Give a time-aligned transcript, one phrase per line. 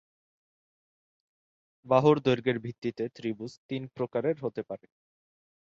[1.85, 4.87] বাহুর দৈর্ঘ্যের ভিত্তিতে ত্রিভুজ তিন প্রকারের হতে পারে।